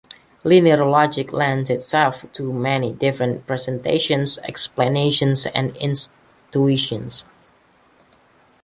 [0.43, 7.23] Linear logic lends itself to many different presentations, explanations and intuitions.